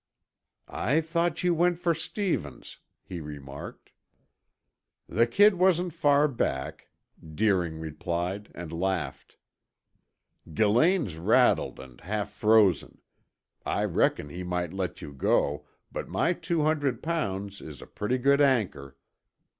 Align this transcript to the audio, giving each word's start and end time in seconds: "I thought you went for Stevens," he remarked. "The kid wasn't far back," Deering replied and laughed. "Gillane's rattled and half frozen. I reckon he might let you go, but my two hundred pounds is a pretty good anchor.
"I 0.81 0.99
thought 0.99 1.43
you 1.43 1.53
went 1.53 1.77
for 1.77 1.93
Stevens," 1.93 2.79
he 3.03 3.21
remarked. 3.21 3.91
"The 5.07 5.27
kid 5.27 5.53
wasn't 5.59 5.93
far 5.93 6.27
back," 6.27 6.89
Deering 7.23 7.77
replied 7.77 8.49
and 8.55 8.71
laughed. 8.73 9.37
"Gillane's 10.51 11.17
rattled 11.17 11.79
and 11.79 12.01
half 12.01 12.31
frozen. 12.31 12.97
I 13.63 13.85
reckon 13.85 14.29
he 14.29 14.41
might 14.41 14.73
let 14.73 15.03
you 15.03 15.13
go, 15.13 15.67
but 15.91 16.09
my 16.09 16.33
two 16.33 16.63
hundred 16.63 17.03
pounds 17.03 17.61
is 17.61 17.79
a 17.79 17.85
pretty 17.85 18.17
good 18.17 18.41
anchor. 18.41 18.97